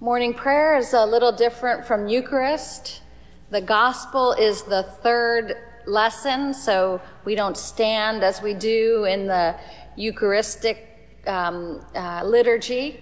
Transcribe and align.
Morning 0.00 0.32
prayer 0.32 0.76
is 0.76 0.92
a 0.92 1.04
little 1.04 1.32
different 1.32 1.84
from 1.84 2.06
Eucharist. 2.06 3.02
The 3.50 3.60
gospel 3.60 4.32
is 4.32 4.62
the 4.62 4.84
third 4.84 5.56
lesson, 5.88 6.54
so 6.54 7.00
we 7.24 7.34
don't 7.34 7.56
stand 7.56 8.22
as 8.22 8.40
we 8.40 8.54
do 8.54 9.06
in 9.06 9.26
the 9.26 9.56
Eucharistic 9.96 11.18
um, 11.26 11.84
uh, 11.96 12.22
liturgy. 12.24 13.00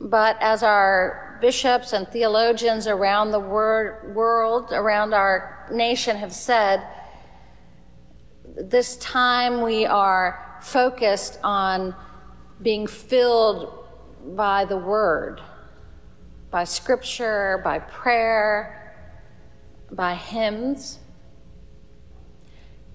But 0.00 0.40
as 0.40 0.62
our 0.62 1.38
bishops 1.40 1.92
and 1.92 2.06
theologians 2.06 2.86
around 2.86 3.32
the 3.32 3.40
wor- 3.40 4.12
world, 4.14 4.70
around 4.70 5.12
our 5.12 5.66
nation 5.72 6.18
have 6.18 6.32
said, 6.32 6.86
this 8.44 8.96
time 8.98 9.60
we 9.60 9.84
are 9.86 10.56
focused 10.62 11.40
on 11.42 11.96
being 12.62 12.86
filled 12.86 13.84
by 14.36 14.64
the 14.64 14.76
Word, 14.76 15.42
by 16.56 16.64
Scripture, 16.64 17.60
by 17.62 17.78
prayer, 17.78 18.94
by 19.92 20.14
hymns. 20.14 20.98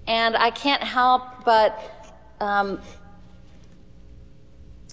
And 0.04 0.36
I 0.36 0.50
can't 0.50 0.82
help 0.82 1.44
but 1.44 1.80
um, 2.40 2.80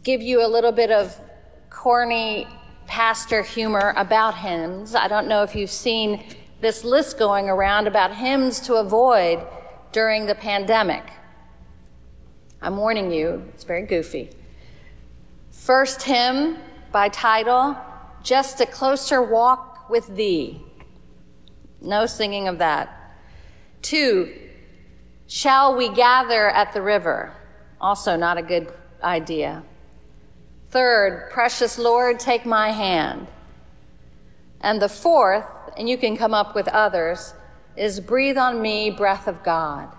give 0.03 0.21
you 0.21 0.45
a 0.45 0.47
little 0.47 0.71
bit 0.71 0.91
of 0.91 1.19
corny 1.71 2.47
pastor 2.85 3.41
humor 3.41 3.95
about 3.97 4.37
hymns. 4.37 4.93
I 4.93 5.07
don't 5.07 5.27
know 5.27 5.41
if 5.41 5.55
you've 5.55 5.71
seen 5.71 6.23
this 6.61 6.83
list 6.83 7.17
going 7.17 7.49
around 7.49 7.87
about 7.87 8.13
hymns 8.13 8.59
to 8.67 8.75
avoid 8.75 9.43
during 9.91 10.27
the 10.27 10.35
pandemic. 10.35 11.05
I'm 12.61 12.77
warning 12.77 13.11
you, 13.11 13.49
it's 13.51 13.63
very 13.63 13.87
goofy. 13.87 14.29
First 15.49 16.03
hymn 16.03 16.59
by 16.91 17.09
title, 17.09 17.75
Just 18.23 18.59
a 18.61 18.65
Closer 18.65 19.21
Walk 19.21 19.89
with 19.89 20.15
Thee. 20.15 20.61
No 21.81 22.05
singing 22.05 22.47
of 22.47 22.57
that. 22.57 23.15
Two, 23.81 24.33
Shall 25.27 25.75
We 25.75 25.89
Gather 25.89 26.49
at 26.49 26.73
the 26.73 26.81
River? 26.81 27.33
Also 27.79 28.15
not 28.15 28.37
a 28.37 28.41
good 28.41 28.73
idea. 29.03 29.63
Third, 30.69 31.29
Precious 31.31 31.77
Lord, 31.77 32.19
Take 32.19 32.45
My 32.45 32.71
Hand. 32.71 33.27
And 34.61 34.81
the 34.81 34.89
fourth, 34.89 35.45
and 35.77 35.87
you 35.87 35.97
can 35.97 36.17
come 36.17 36.33
up 36.33 36.55
with 36.55 36.67
others, 36.67 37.33
is 37.77 37.99
Breathe 37.99 38.37
on 38.37 38.61
Me, 38.61 38.89
Breath 38.89 39.27
of 39.27 39.43
God. 39.43 39.95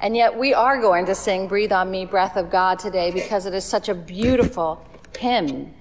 And 0.00 0.16
yet 0.16 0.38
we 0.38 0.54
are 0.54 0.80
going 0.80 1.06
to 1.06 1.14
sing 1.14 1.48
Breathe 1.48 1.72
on 1.72 1.90
Me, 1.90 2.04
Breath 2.04 2.36
of 2.36 2.50
God 2.50 2.78
today 2.78 3.10
because 3.10 3.44
it 3.44 3.54
is 3.54 3.64
such 3.64 3.88
a 3.88 3.94
beautiful 3.94 4.84
hymn. 5.18 5.74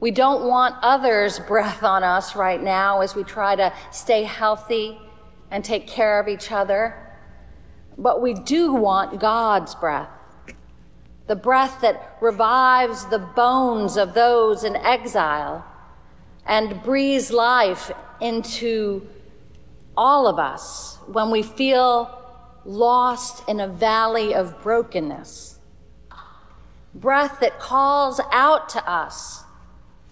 We 0.00 0.10
don't 0.10 0.44
want 0.44 0.76
others' 0.82 1.38
breath 1.48 1.82
on 1.82 2.04
us 2.04 2.36
right 2.36 2.62
now 2.62 3.00
as 3.00 3.14
we 3.14 3.24
try 3.24 3.56
to 3.56 3.72
stay 3.90 4.24
healthy 4.24 4.98
and 5.50 5.64
take 5.64 5.86
care 5.86 6.20
of 6.20 6.28
each 6.28 6.52
other. 6.52 6.94
But 7.96 8.20
we 8.20 8.34
do 8.34 8.74
want 8.74 9.20
God's 9.20 9.74
breath. 9.74 10.10
The 11.26 11.36
breath 11.36 11.80
that 11.82 12.16
revives 12.20 13.06
the 13.06 13.18
bones 13.18 13.96
of 13.96 14.14
those 14.14 14.64
in 14.64 14.76
exile 14.76 15.64
and 16.46 16.82
breathes 16.82 17.30
life 17.30 17.90
into 18.20 19.06
all 19.96 20.26
of 20.26 20.38
us 20.38 20.96
when 21.06 21.30
we 21.30 21.42
feel 21.42 22.14
lost 22.64 23.46
in 23.48 23.60
a 23.60 23.68
valley 23.68 24.34
of 24.34 24.62
brokenness. 24.62 25.58
Breath 26.94 27.40
that 27.40 27.58
calls 27.58 28.20
out 28.32 28.68
to 28.70 28.90
us 28.90 29.44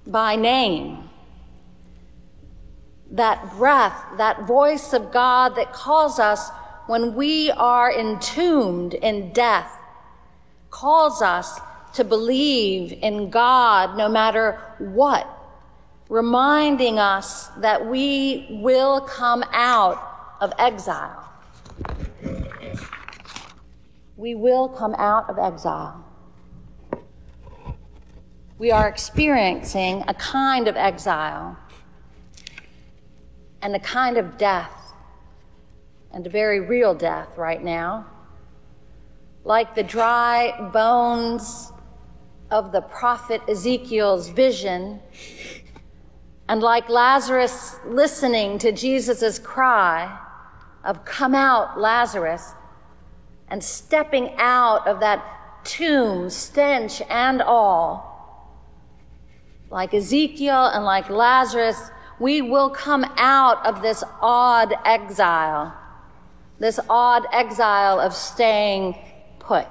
by 0.06 0.36
name. 0.36 1.08
That 3.10 3.52
breath, 3.56 4.04
that 4.16 4.46
voice 4.46 4.92
of 4.92 5.12
God 5.12 5.56
that 5.56 5.72
calls 5.72 6.18
us 6.18 6.50
when 6.86 7.14
we 7.14 7.50
are 7.50 7.92
entombed 7.92 8.94
in 8.94 9.32
death, 9.32 9.72
calls 10.70 11.22
us 11.22 11.60
to 11.94 12.04
believe 12.04 12.92
in 13.02 13.30
God 13.30 13.96
no 13.96 14.08
matter 14.08 14.60
what, 14.78 15.26
reminding 16.08 16.98
us 16.98 17.48
that 17.58 17.86
we 17.86 18.46
will 18.50 19.00
come 19.00 19.44
out 19.52 20.36
of 20.40 20.52
exile 20.58 21.26
we 24.16 24.34
will 24.34 24.68
come 24.68 24.94
out 24.94 25.28
of 25.28 25.38
exile. 25.38 26.02
We 28.58 28.70
are 28.70 28.88
experiencing 28.88 30.04
a 30.08 30.14
kind 30.14 30.66
of 30.66 30.76
exile 30.76 31.58
and 33.60 33.74
a 33.74 33.78
kind 33.78 34.16
of 34.16 34.38
death, 34.38 34.92
and 36.12 36.26
a 36.26 36.30
very 36.30 36.60
real 36.60 36.94
death 36.94 37.36
right 37.36 37.62
now. 37.62 38.06
Like 39.44 39.74
the 39.74 39.82
dry 39.82 40.70
bones 40.72 41.72
of 42.50 42.72
the 42.72 42.80
prophet 42.80 43.42
Ezekiel's 43.48 44.28
vision, 44.28 45.00
and 46.48 46.62
like 46.62 46.88
Lazarus 46.88 47.76
listening 47.86 48.58
to 48.60 48.72
Jesus' 48.72 49.38
cry 49.38 50.18
of, 50.84 51.04
Come 51.04 51.34
out, 51.34 51.78
Lazarus 51.78 52.54
and 53.48 53.62
stepping 53.62 54.34
out 54.38 54.86
of 54.86 55.00
that 55.00 55.64
tomb, 55.64 56.30
stench 56.30 57.02
and 57.08 57.42
all. 57.42 58.15
Like 59.70 59.94
Ezekiel 59.94 60.66
and 60.66 60.84
like 60.84 61.10
Lazarus, 61.10 61.90
we 62.18 62.40
will 62.40 62.70
come 62.70 63.04
out 63.16 63.64
of 63.66 63.82
this 63.82 64.02
odd 64.20 64.74
exile, 64.84 65.74
this 66.58 66.78
odd 66.88 67.26
exile 67.32 68.00
of 68.00 68.14
staying 68.14 68.96
put. 69.38 69.66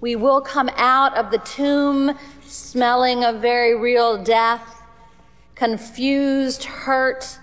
We 0.00 0.16
will 0.16 0.40
come 0.40 0.70
out 0.76 1.16
of 1.16 1.30
the 1.30 1.38
tomb 1.38 2.16
smelling 2.42 3.24
of 3.24 3.36
very 3.36 3.76
real 3.76 4.22
death, 4.22 4.82
confused, 5.54 6.64
hurt, 6.64 7.38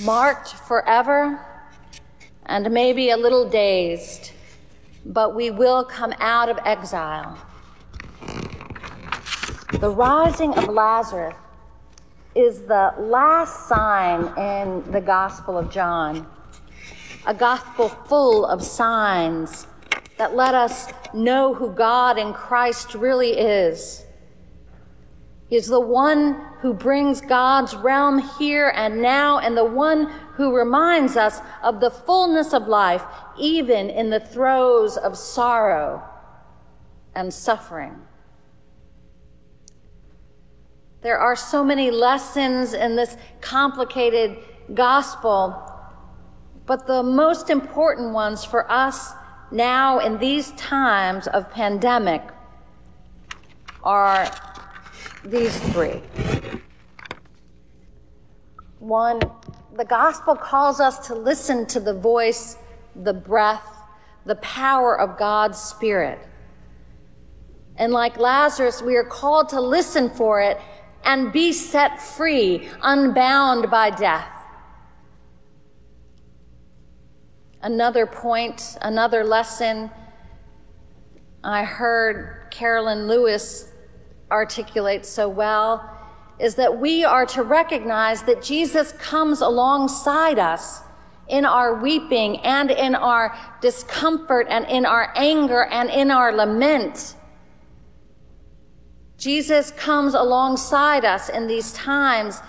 marked 0.00 0.48
forever 0.48 1.44
and 2.46 2.70
maybe 2.70 3.10
a 3.10 3.16
little 3.16 3.48
dazed, 3.48 4.32
but 5.06 5.34
we 5.34 5.50
will 5.50 5.84
come 5.84 6.12
out 6.18 6.48
of 6.48 6.58
exile. 6.64 7.38
The 9.80 9.90
rising 9.90 10.54
of 10.54 10.68
Lazarus 10.68 11.34
is 12.34 12.62
the 12.62 12.94
last 12.96 13.68
sign 13.68 14.26
in 14.38 14.90
the 14.92 15.00
Gospel 15.00 15.58
of 15.58 15.68
John, 15.68 16.28
a 17.26 17.34
gospel 17.34 17.88
full 17.88 18.46
of 18.46 18.62
signs 18.62 19.66
that 20.16 20.36
let 20.36 20.54
us 20.54 20.92
know 21.12 21.54
who 21.54 21.72
God 21.72 22.18
in 22.18 22.32
Christ 22.32 22.94
really 22.94 23.30
is. 23.30 24.06
He 25.48 25.56
is 25.56 25.66
the 25.66 25.80
one 25.80 26.40
who 26.60 26.72
brings 26.72 27.20
God's 27.20 27.74
realm 27.74 28.20
here 28.38 28.72
and 28.76 29.02
now, 29.02 29.40
and 29.40 29.56
the 29.56 29.64
one 29.64 30.06
who 30.34 30.56
reminds 30.56 31.16
us 31.16 31.40
of 31.64 31.80
the 31.80 31.90
fullness 31.90 32.52
of 32.52 32.68
life, 32.68 33.02
even 33.36 33.90
in 33.90 34.10
the 34.10 34.20
throes 34.20 34.96
of 34.96 35.18
sorrow 35.18 36.02
and 37.12 37.34
suffering. 37.34 38.00
There 41.04 41.18
are 41.18 41.36
so 41.36 41.62
many 41.62 41.90
lessons 41.90 42.72
in 42.72 42.96
this 42.96 43.18
complicated 43.42 44.38
gospel, 44.72 45.54
but 46.64 46.86
the 46.86 47.02
most 47.02 47.50
important 47.50 48.14
ones 48.14 48.42
for 48.42 48.72
us 48.72 49.12
now 49.52 49.98
in 49.98 50.16
these 50.16 50.52
times 50.52 51.26
of 51.26 51.50
pandemic 51.50 52.22
are 53.82 54.30
these 55.26 55.54
three. 55.74 56.00
One, 58.78 59.20
the 59.76 59.84
gospel 59.84 60.34
calls 60.34 60.80
us 60.80 61.06
to 61.08 61.14
listen 61.14 61.66
to 61.66 61.80
the 61.80 61.92
voice, 61.92 62.56
the 62.96 63.12
breath, 63.12 63.76
the 64.24 64.36
power 64.36 64.98
of 64.98 65.18
God's 65.18 65.58
Spirit. 65.58 66.18
And 67.76 67.92
like 67.92 68.16
Lazarus, 68.16 68.80
we 68.80 68.96
are 68.96 69.04
called 69.04 69.50
to 69.50 69.60
listen 69.60 70.08
for 70.08 70.40
it 70.40 70.58
and 71.04 71.32
be 71.32 71.52
set 71.52 72.00
free, 72.00 72.68
unbound 72.82 73.70
by 73.70 73.90
death. 73.90 74.28
Another 77.62 78.06
point, 78.06 78.76
another 78.82 79.24
lesson 79.24 79.90
I 81.42 81.64
heard 81.64 82.50
Carolyn 82.50 83.06
Lewis 83.06 83.72
articulate 84.30 85.06
so 85.06 85.28
well 85.28 85.90
is 86.38 86.56
that 86.56 86.78
we 86.78 87.04
are 87.04 87.26
to 87.26 87.42
recognize 87.42 88.22
that 88.22 88.42
Jesus 88.42 88.92
comes 88.92 89.40
alongside 89.40 90.38
us 90.38 90.82
in 91.28 91.44
our 91.44 91.74
weeping 91.80 92.38
and 92.40 92.70
in 92.70 92.94
our 92.94 93.36
discomfort 93.60 94.46
and 94.50 94.66
in 94.66 94.84
our 94.84 95.12
anger 95.16 95.64
and 95.64 95.88
in 95.90 96.10
our 96.10 96.32
lament. 96.32 97.14
Jesus 99.16 99.70
comes 99.70 100.14
alongside 100.14 101.04
us 101.04 101.28
in 101.28 101.46
these 101.46 101.72
times 101.72 102.40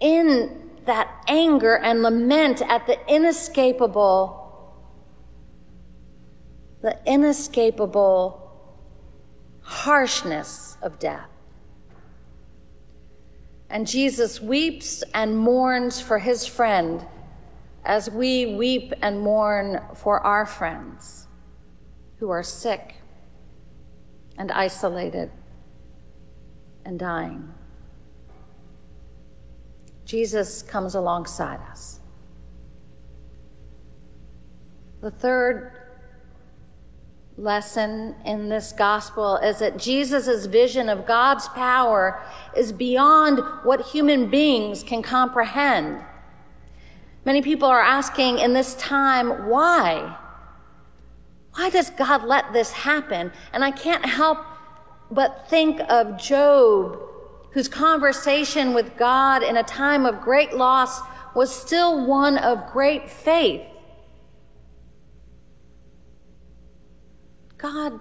in 0.00 0.70
that 0.84 1.24
anger 1.28 1.76
and 1.76 2.02
lament 2.02 2.62
at 2.62 2.86
the 2.86 2.98
inescapable 3.12 4.46
the 6.82 6.98
inescapable 7.04 8.42
harshness 9.62 10.76
of 10.80 10.98
death. 11.00 11.28
And 13.68 13.86
Jesus 13.86 14.40
weeps 14.40 15.02
and 15.12 15.36
mourns 15.36 16.00
for 16.00 16.20
his 16.20 16.46
friend 16.46 17.04
as 17.84 18.08
we 18.08 18.46
weep 18.54 18.92
and 19.02 19.20
mourn 19.20 19.80
for 19.94 20.20
our 20.20 20.46
friends 20.46 21.26
who 22.18 22.30
are 22.30 22.44
sick 22.44 22.95
and 24.38 24.52
isolated 24.52 25.30
and 26.84 26.98
dying. 26.98 27.52
Jesus 30.04 30.62
comes 30.62 30.94
alongside 30.94 31.60
us. 31.70 32.00
The 35.00 35.10
third 35.10 35.72
lesson 37.36 38.14
in 38.24 38.48
this 38.48 38.72
gospel 38.72 39.36
is 39.36 39.58
that 39.58 39.76
Jesus' 39.78 40.46
vision 40.46 40.88
of 40.88 41.06
God's 41.06 41.48
power 41.48 42.22
is 42.56 42.72
beyond 42.72 43.40
what 43.62 43.88
human 43.88 44.30
beings 44.30 44.82
can 44.82 45.02
comprehend. 45.02 46.02
Many 47.24 47.42
people 47.42 47.68
are 47.68 47.82
asking 47.82 48.38
in 48.38 48.52
this 48.52 48.74
time, 48.76 49.48
why? 49.48 50.16
Why 51.56 51.70
does 51.70 51.88
God 51.88 52.24
let 52.24 52.52
this 52.52 52.70
happen? 52.70 53.32
And 53.52 53.64
I 53.64 53.70
can't 53.70 54.04
help 54.04 54.38
but 55.10 55.48
think 55.48 55.80
of 55.88 56.18
Job, 56.18 56.98
whose 57.52 57.66
conversation 57.66 58.74
with 58.74 58.96
God 58.98 59.42
in 59.42 59.56
a 59.56 59.62
time 59.62 60.04
of 60.04 60.20
great 60.20 60.54
loss 60.54 61.00
was 61.34 61.54
still 61.54 62.06
one 62.06 62.36
of 62.36 62.66
great 62.66 63.08
faith. 63.08 63.62
God 67.56 68.00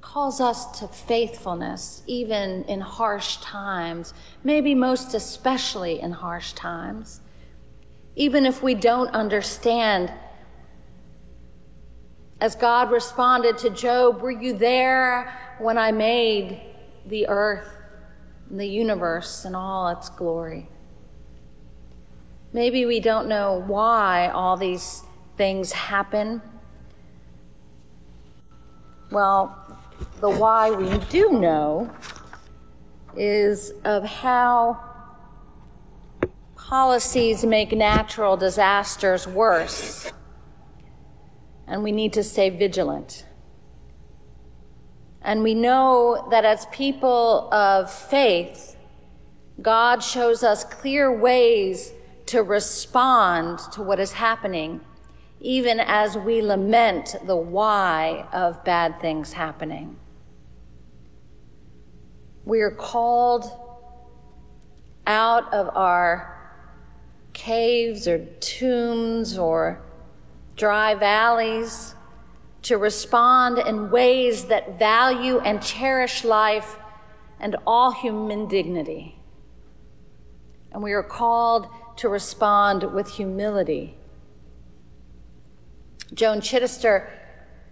calls 0.00 0.40
us 0.40 0.80
to 0.80 0.88
faithfulness 0.88 2.02
even 2.08 2.64
in 2.64 2.80
harsh 2.80 3.36
times, 3.36 4.12
maybe 4.42 4.74
most 4.74 5.14
especially 5.14 6.00
in 6.00 6.10
harsh 6.10 6.54
times. 6.54 7.20
Even 8.16 8.44
if 8.46 8.64
we 8.64 8.74
don't 8.74 9.08
understand, 9.10 10.12
as 12.40 12.54
God 12.54 12.90
responded 12.90 13.58
to 13.58 13.70
Job, 13.70 14.20
Were 14.20 14.30
you 14.30 14.52
there 14.52 15.32
when 15.58 15.76
I 15.78 15.92
made 15.92 16.60
the 17.06 17.28
earth 17.28 17.68
and 18.48 18.58
the 18.58 18.66
universe 18.66 19.44
and 19.44 19.54
all 19.54 19.88
its 19.88 20.08
glory? 20.08 20.68
Maybe 22.52 22.84
we 22.86 22.98
don't 22.98 23.28
know 23.28 23.62
why 23.66 24.28
all 24.28 24.56
these 24.56 25.02
things 25.36 25.72
happen. 25.72 26.42
Well, 29.10 29.56
the 30.20 30.30
why 30.30 30.70
we 30.70 30.98
do 31.10 31.32
know 31.32 31.92
is 33.16 33.72
of 33.84 34.04
how 34.04 34.80
policies 36.56 37.44
make 37.44 37.72
natural 37.72 38.36
disasters 38.36 39.26
worse, 39.26 40.10
and 41.70 41.84
we 41.84 41.92
need 41.92 42.12
to 42.12 42.24
stay 42.24 42.50
vigilant. 42.50 43.24
And 45.22 45.42
we 45.42 45.54
know 45.54 46.26
that 46.30 46.44
as 46.44 46.66
people 46.66 47.48
of 47.54 47.90
faith, 47.92 48.76
God 49.62 50.02
shows 50.02 50.42
us 50.42 50.64
clear 50.64 51.16
ways 51.16 51.92
to 52.26 52.42
respond 52.42 53.60
to 53.72 53.82
what 53.82 54.00
is 54.00 54.12
happening 54.12 54.80
even 55.40 55.80
as 55.80 56.18
we 56.18 56.42
lament 56.42 57.16
the 57.24 57.36
why 57.36 58.26
of 58.32 58.62
bad 58.64 59.00
things 59.00 59.32
happening. 59.32 59.96
We 62.44 62.60
are 62.60 62.70
called 62.70 63.44
out 65.06 65.52
of 65.54 65.74
our 65.76 66.36
caves 67.32 68.08
or 68.08 68.24
tombs 68.40 69.38
or 69.38 69.80
dry 70.60 70.94
valleys 70.94 71.96
to 72.62 72.76
respond 72.76 73.58
in 73.58 73.90
ways 73.90 74.44
that 74.44 74.78
value 74.78 75.40
and 75.40 75.60
cherish 75.60 76.22
life 76.22 76.76
and 77.40 77.56
all 77.66 77.90
human 77.90 78.46
dignity. 78.46 79.18
And 80.70 80.82
we 80.82 80.92
are 80.92 81.02
called 81.02 81.66
to 81.96 82.08
respond 82.08 82.94
with 82.94 83.14
humility 83.14 83.96
Joan 86.12 86.40
Chittister 86.40 87.08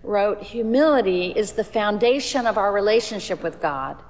wrote 0.02 0.42
Humility 0.42 1.32
is 1.34 1.52
the 1.52 1.64
foundation 1.64 2.46
of 2.46 2.56
our 2.56 2.72
relationship 2.72 3.42
with 3.42 3.60
God, 3.60 4.02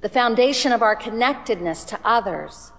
the 0.00 0.08
foundation 0.08 0.72
of 0.72 0.82
our 0.82 0.96
connectedness 0.96 1.84
to 1.84 2.00
others, 2.04 2.72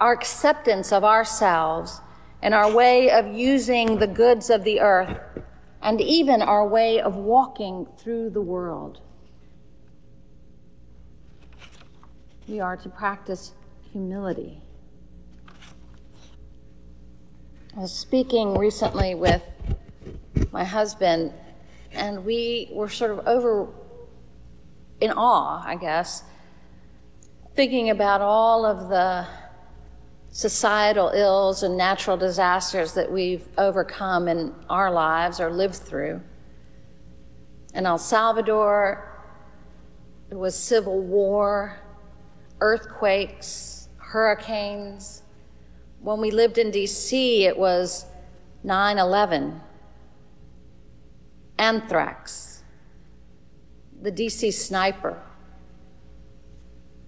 our 0.00 0.12
acceptance 0.12 0.92
of 0.92 1.04
ourselves, 1.04 2.00
and 2.42 2.54
our 2.54 2.70
way 2.72 3.10
of 3.10 3.34
using 3.34 3.98
the 3.98 4.06
goods 4.06 4.50
of 4.50 4.64
the 4.64 4.80
earth, 4.80 5.18
and 5.82 6.00
even 6.00 6.42
our 6.42 6.66
way 6.66 7.00
of 7.00 7.16
walking 7.16 7.86
through 7.98 8.30
the 8.30 8.40
world. 8.40 9.00
We 12.48 12.60
are 12.60 12.76
to 12.76 12.88
practice 12.88 13.52
humility. 13.92 14.60
I 17.76 17.80
was 17.80 17.92
speaking 17.92 18.58
recently 18.58 19.14
with 19.14 19.42
my 20.50 20.64
husband, 20.64 21.32
and 21.92 22.24
we 22.24 22.68
were 22.72 22.88
sort 22.88 23.12
of 23.12 23.26
over 23.26 23.68
in 25.00 25.12
awe, 25.12 25.62
I 25.64 25.76
guess, 25.76 26.24
thinking 27.54 27.90
about 27.90 28.20
all 28.20 28.66
of 28.66 28.88
the 28.88 29.26
societal 30.30 31.08
ills 31.08 31.62
and 31.62 31.76
natural 31.76 32.16
disasters 32.16 32.94
that 32.94 33.10
we've 33.10 33.46
overcome 33.58 34.28
in 34.28 34.54
our 34.68 34.90
lives 34.90 35.40
or 35.40 35.50
lived 35.50 35.74
through. 35.74 36.20
In 37.74 37.86
El 37.86 37.98
Salvador, 37.98 39.06
it 40.30 40.36
was 40.36 40.54
civil 40.54 41.00
war, 41.00 41.80
earthquakes, 42.60 43.88
hurricanes. 43.96 45.22
When 46.00 46.20
we 46.20 46.30
lived 46.30 46.58
in 46.58 46.70
DC, 46.70 47.40
it 47.42 47.58
was 47.58 48.06
9 48.62 48.98
11 48.98 49.60
anthrax, 51.58 52.62
the 54.00 54.10
DC 54.10 54.52
sniper. 54.52 55.20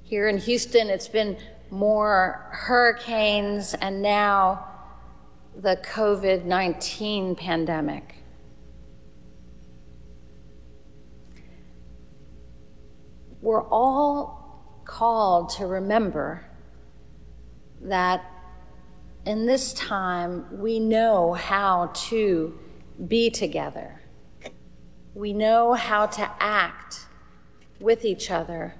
Here 0.03 0.29
in 0.29 0.37
Houston, 0.39 0.91
it's 0.91 1.09
been 1.09 1.39
more 1.73 2.47
hurricanes 2.51 3.75
and 3.75 4.01
now 4.01 4.67
the 5.57 5.77
COVID 5.77 6.45
19 6.45 7.35
pandemic. 7.35 8.15
We're 13.41 13.67
all 13.69 14.83
called 14.85 15.51
to 15.51 15.67
remember 15.67 16.45
that 17.81 18.25
in 19.27 19.47
this 19.47 19.73
time 19.73 20.47
we 20.61 20.79
know 20.79 21.33
how 21.33 21.91
to 21.95 22.57
be 23.09 23.31
together 23.31 24.03
we 25.15 25.33
know 25.33 25.75
how 25.75 26.07
to 26.07 26.31
act 26.41 27.07
with 27.81 28.05
each 28.05 28.31
other 28.31 28.75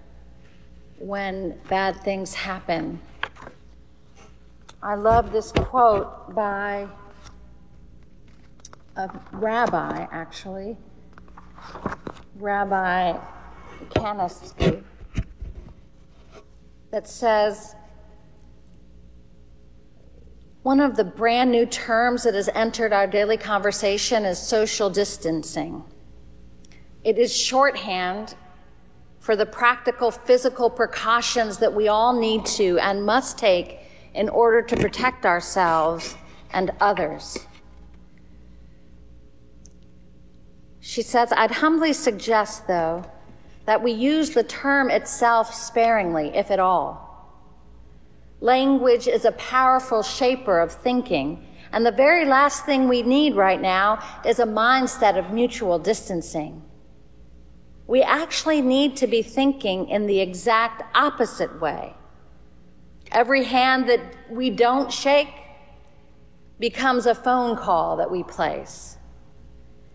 when 1.03 1.59
bad 1.69 2.01
things 2.03 2.33
happen. 2.33 3.01
I 4.81 4.95
love 4.95 5.33
this 5.33 5.51
quote 5.51 6.33
by 6.35 6.87
a 8.97 9.11
rabbi, 9.33 10.07
actually, 10.13 10.77
Rabbi 12.37 13.19
Kanefsky, 13.91 14.85
that 16.93 17.09
says, 17.09 17.75
one 20.63 20.79
of 20.79 20.97
the 20.97 21.05
brand 21.05 21.51
new 21.51 21.67
terms 21.67 22.23
that 22.23 22.35
has 22.35 22.49
entered 22.55 22.93
our 22.93 23.09
daily 23.09 23.37
conversation 23.37 24.25
is 24.25 24.39
social 24.39 24.89
distancing. 24.89 25.83
It 27.03 27.19
is 27.19 27.37
shorthand 27.37 28.37
for 29.23 29.37
the 29.37 29.47
practical 29.47 30.11
physical 30.11 30.69
precautions 30.69 31.59
that 31.59 31.73
we 31.73 31.87
all 31.87 32.19
need 32.19 32.45
to 32.45 32.77
and 32.81 33.07
must 33.07 33.39
take 33.39 33.79
in 34.15 34.29
order 34.29 34.61
to 34.61 34.77
protect 34.77 35.25
ourselves 35.25 36.17
and 36.53 36.73
others. 36.81 37.39
She 40.81 41.03
says, 41.03 41.33
I'd 41.37 41.53
humbly 41.53 41.93
suggest, 41.93 42.67
though, 42.67 43.05
that 43.65 43.81
we 43.81 43.93
use 43.93 44.31
the 44.31 44.43
term 44.43 44.91
itself 44.91 45.55
sparingly, 45.55 46.33
if 46.35 46.51
at 46.51 46.59
all. 46.59 47.09
Language 48.41 49.07
is 49.07 49.25
a 49.25 49.33
powerful 49.33 50.03
shaper 50.03 50.59
of 50.59 50.73
thinking, 50.73 51.47
and 51.71 51.87
the 51.87 51.93
very 51.93 52.25
last 52.25 52.67
thing 52.67 52.89
we 52.89 53.03
need 53.03 53.37
right 53.37 53.61
now 53.61 54.03
is 54.27 54.41
a 54.41 54.47
mindset 54.47 55.17
of 55.17 55.33
mutual 55.33 55.79
distancing. 55.79 56.61
We 57.93 58.01
actually 58.01 58.63
need 58.63 58.97
to 58.97 59.07
be 59.07 59.21
thinking 59.21 59.91
in 59.91 60.07
the 60.07 60.21
exact 60.21 60.97
opposite 60.97 61.61
way. 61.61 61.93
Every 63.11 63.45
hand 63.45 63.87
that 63.91 64.01
we 64.31 64.49
don't 64.49 64.91
shake 64.91 65.29
becomes 66.59 67.05
a 67.05 67.15
phone 67.15 67.55
call 67.55 67.99
that 67.99 68.11
we 68.11 68.23
place. 68.23 68.97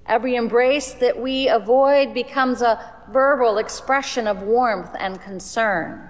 Every 0.05 0.35
embrace 0.35 0.93
that 0.93 1.19
we 1.19 1.47
avoid 1.47 2.13
becomes 2.13 2.61
a 2.61 2.79
verbal 3.09 3.57
expression 3.57 4.27
of 4.27 4.43
warmth 4.43 4.95
and 4.99 5.19
concern. 5.19 6.07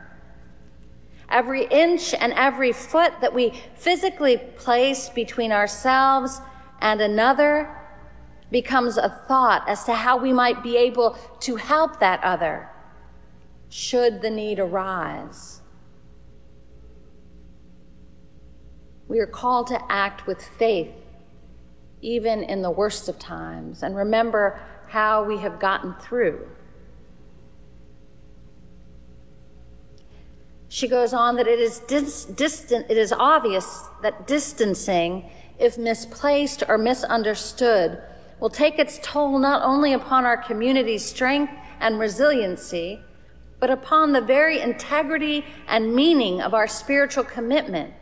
Every 1.30 1.68
inch 1.68 2.14
and 2.14 2.34
every 2.34 2.74
foot 2.74 3.14
that 3.22 3.34
we 3.34 3.54
physically 3.76 4.36
place 4.58 5.08
between 5.08 5.54
ourselves 5.54 6.42
and 6.82 7.00
another 7.00 7.74
becomes 8.52 8.98
a 8.98 9.10
thought 9.28 9.68
as 9.68 9.84
to 9.84 9.94
how 9.94 10.18
we 10.18 10.32
might 10.32 10.64
be 10.64 10.78
able 10.78 11.18
to 11.42 11.56
help 11.58 12.00
that 12.00 12.24
other 12.24 12.70
should 13.70 14.22
the 14.22 14.30
need 14.30 14.60
arise. 14.60 15.62
We 19.08 19.20
are 19.20 19.28
called 19.28 19.68
to 19.68 19.92
act 19.92 20.28
with 20.28 20.42
faith, 20.42 20.92
even 22.02 22.44
in 22.44 22.62
the 22.62 22.72
worst 22.72 23.10
of 23.10 23.20
times, 23.20 23.84
and 23.84 23.96
remember 23.96 24.60
how 24.88 25.24
we 25.24 25.38
have 25.38 25.60
gotten 25.60 25.94
through. 25.96 26.48
She 30.70 30.88
goes 30.88 31.14
on 31.14 31.38
that 31.38 31.48
it 31.48 31.60
is 31.60 31.80
dis- 31.80 32.26
distant, 32.26 32.88
it 32.90 32.98
is 32.98 33.14
obvious 33.14 33.86
that 34.02 34.28
distancing, 34.28 35.30
if 35.58 35.78
misplaced 35.78 36.64
or 36.68 36.78
misunderstood, 36.78 38.02
will 38.40 38.50
take 38.50 38.78
its 38.78 39.00
toll 39.02 39.40
not 39.40 39.64
only 39.64 39.94
upon 39.94 40.26
our 40.26 40.38
community's 40.38 41.04
strength 41.04 41.54
and 41.80 42.00
resiliency, 42.00 43.02
but 43.60 43.70
upon 43.70 44.12
the 44.12 44.22
very 44.22 44.60
integrity 44.60 45.44
and 45.68 45.96
meaning 45.96 46.42
of 46.42 46.54
our 46.54 46.68
spiritual 46.68 47.24
commitment. 47.24 47.94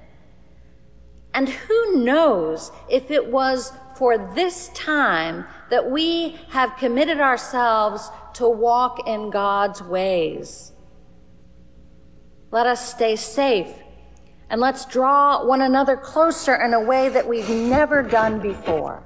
And 1.34 1.50
who 1.50 2.04
knows 2.04 2.72
if 2.90 3.12
it 3.12 3.32
was 3.32 3.72
for 3.98 4.18
this 4.36 4.70
time 4.74 5.46
that 5.70 5.90
we 5.90 6.38
have 6.50 6.78
committed 6.78 7.20
ourselves 7.20 8.10
to 8.34 8.48
walk 8.48 9.08
in 9.08 9.30
God's 9.30 9.82
ways. 9.82 10.74
Let 12.52 12.68
us 12.68 12.94
stay 12.94 13.16
safe 13.16 13.74
and 14.50 14.62
let's 14.62 14.86
draw 14.86 15.46
one 15.46 15.62
another 15.62 15.98
closer 15.98 16.56
in 16.56 16.74
a 16.74 16.80
way 16.80 17.10
that 17.10 17.28
we've 17.28 17.50
never 17.50 18.04
done 18.04 18.40
before. 18.40 19.04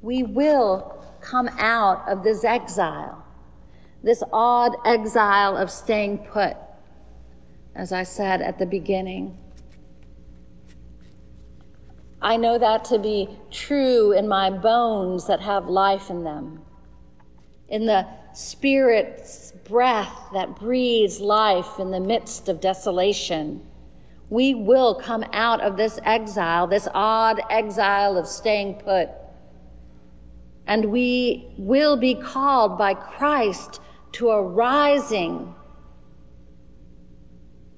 We 0.00 0.22
will 0.22 1.04
come 1.20 1.48
out 1.58 2.08
of 2.08 2.22
this 2.22 2.44
exile, 2.44 3.24
this 4.02 4.22
odd 4.32 4.76
exile 4.84 5.56
of 5.56 5.70
staying 5.70 6.18
put, 6.18 6.56
as 7.74 7.92
I 7.92 8.04
said 8.04 8.40
at 8.40 8.58
the 8.58 8.66
beginning. 8.66 9.36
I 12.20 12.36
know 12.36 12.58
that 12.58 12.84
to 12.86 12.98
be 12.98 13.28
true 13.50 14.12
in 14.12 14.28
my 14.28 14.50
bones 14.50 15.26
that 15.26 15.40
have 15.40 15.68
life 15.68 16.10
in 16.10 16.24
them, 16.24 16.62
in 17.68 17.86
the 17.86 18.06
Spirit's 18.34 19.52
breath 19.64 20.16
that 20.32 20.56
breathes 20.56 21.20
life 21.20 21.78
in 21.80 21.90
the 21.90 22.00
midst 22.00 22.48
of 22.48 22.60
desolation. 22.60 23.64
We 24.30 24.54
will 24.54 24.94
come 24.94 25.24
out 25.32 25.60
of 25.60 25.76
this 25.76 25.98
exile, 26.04 26.66
this 26.66 26.86
odd 26.94 27.40
exile 27.50 28.16
of 28.16 28.28
staying 28.28 28.74
put 28.74 29.08
and 30.68 30.84
we 30.84 31.48
will 31.56 31.96
be 31.96 32.14
called 32.14 32.76
by 32.76 32.92
Christ 32.92 33.80
to 34.12 34.28
a 34.28 34.42
rising 34.42 35.54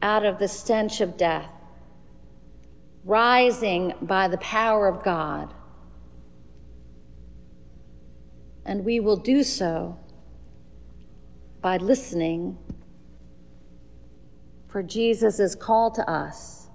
out 0.02 0.24
of 0.24 0.40
the 0.40 0.48
stench 0.48 1.00
of 1.00 1.16
death, 1.16 1.50
rising 3.04 3.94
by 4.02 4.26
the 4.26 4.38
power 4.38 4.88
of 4.88 5.04
God. 5.04 5.54
And 8.66 8.84
we 8.84 8.98
will 8.98 9.16
do 9.16 9.44
so 9.44 9.96
by 11.62 11.76
listening, 11.76 12.58
for 14.66 14.82
Jesus 14.82 15.38
is 15.38 15.54
called 15.54 15.94
to 15.94 16.10
us 16.10 16.68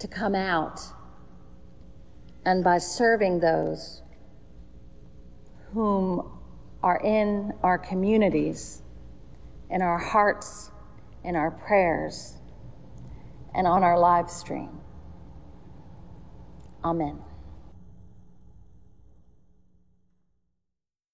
to 0.00 0.06
come 0.06 0.34
out, 0.34 0.80
and 2.44 2.62
by 2.62 2.76
serving 2.76 3.40
those 3.40 4.02
whom 5.72 6.30
are 6.82 7.00
in 7.00 7.52
our 7.62 7.78
communities, 7.78 8.82
in 9.70 9.82
our 9.82 9.98
hearts, 9.98 10.70
in 11.24 11.36
our 11.36 11.50
prayers, 11.50 12.36
and 13.54 13.66
on 13.66 13.82
our 13.82 13.98
live 13.98 14.30
stream. 14.30 14.80
Amen. 16.84 17.20